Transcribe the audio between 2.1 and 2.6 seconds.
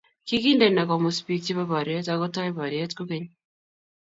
akutou